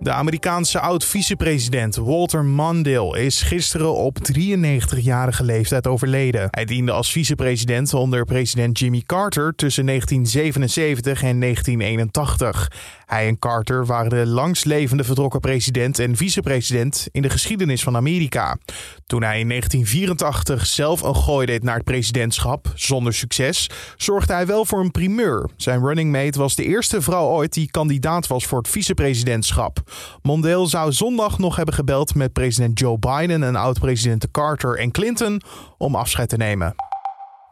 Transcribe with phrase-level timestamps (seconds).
[0.00, 6.48] De Amerikaanse oud-vicepresident Walter Mondale is gisteren op 93-jarige leeftijd overleden.
[6.50, 12.70] Hij diende als vicepresident onder president Jimmy Carter tussen 1977 en 1981.
[13.06, 18.58] Hij en Carter waren de langstlevende vertrokken president en vicepresident in de geschiedenis van Amerika.
[19.06, 24.46] Toen hij in 1984 zelf een gooi deed naar het presidentschap, zonder succes, zorgde hij
[24.46, 25.48] wel voor een primeur.
[25.56, 29.87] Zijn running mate was de eerste vrouw ooit die kandidaat was voor het vicepresidentschap.
[30.22, 35.40] Mondale zou zondag nog hebben gebeld met president Joe Biden en oud-presidenten Carter en Clinton
[35.78, 36.74] om afscheid te nemen.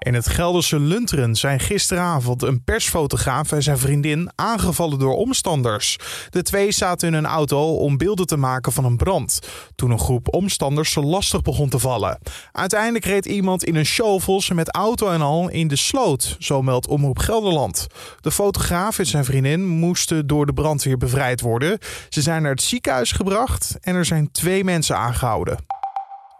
[0.06, 5.98] In het Gelderse Lunteren zijn gisteravond een persfotograaf en zijn vriendin aangevallen door omstanders.
[6.30, 9.40] De twee zaten in een auto om beelden te maken van een brand.
[9.74, 12.18] Toen een groep omstanders ze lastig begon te vallen.
[12.52, 16.88] Uiteindelijk reed iemand in een shovels met auto en al in de sloot, zo meldt
[16.88, 17.86] Omroep Gelderland.
[18.20, 21.78] De fotograaf en zijn vriendin moesten door de brandweer bevrijd worden.
[22.08, 25.75] Ze zijn naar het ziekenhuis gebracht en er zijn twee mensen aangehouden.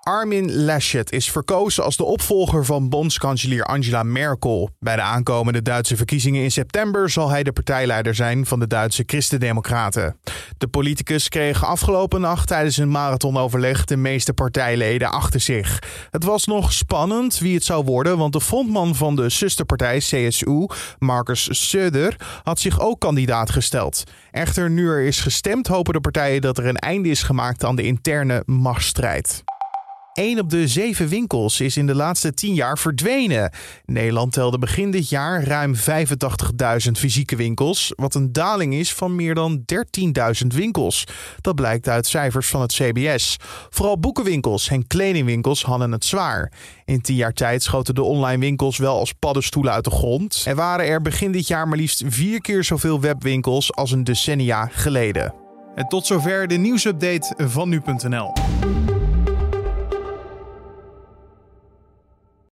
[0.08, 4.70] Armin Laschet is verkozen als de opvolger van bondskanselier Angela Merkel.
[4.78, 9.02] Bij de aankomende Duitse verkiezingen in september zal hij de partijleider zijn van de Duitse
[9.06, 10.16] Christen-Democraten.
[10.58, 15.82] De politicus kreeg afgelopen nacht tijdens een marathonoverleg de meeste partijleden achter zich.
[16.10, 20.66] Het was nog spannend wie het zou worden, want de frontman van de zusterpartij CSU,
[20.98, 24.02] Marcus Söder, had zich ook kandidaat gesteld.
[24.30, 27.76] Echter, nu er is gestemd, hopen de partijen dat er een einde is gemaakt aan
[27.76, 29.44] de interne machtsstrijd.
[30.16, 33.50] 1 op de zeven winkels is in de laatste 10 jaar verdwenen.
[33.84, 39.34] Nederland telde begin dit jaar ruim 85.000 fysieke winkels, wat een daling is van meer
[39.34, 39.64] dan
[40.42, 41.04] 13.000 winkels.
[41.40, 43.36] Dat blijkt uit cijfers van het CBS.
[43.70, 46.52] Vooral boekenwinkels en kledingwinkels hadden het zwaar.
[46.84, 50.44] In 10 jaar tijd schoten de online winkels wel als paddenstoelen uit de grond.
[50.46, 54.66] Er waren er begin dit jaar maar liefst vier keer zoveel webwinkels als een decennia
[54.72, 55.34] geleden.
[55.74, 58.32] En tot zover de nieuwsupdate van nu.nl.